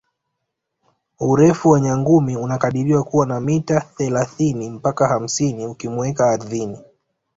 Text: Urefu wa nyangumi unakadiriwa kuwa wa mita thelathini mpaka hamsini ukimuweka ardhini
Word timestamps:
Urefu 1.19 1.69
wa 1.69 1.79
nyangumi 1.79 2.37
unakadiriwa 2.37 3.03
kuwa 3.03 3.27
wa 3.27 3.41
mita 3.41 3.81
thelathini 3.81 4.69
mpaka 4.69 5.07
hamsini 5.07 5.67
ukimuweka 5.67 6.29
ardhini 6.29 6.79